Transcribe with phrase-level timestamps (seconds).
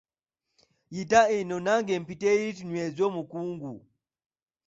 [0.95, 3.71] Yita eno nange mpite eri tunyweze omukungu.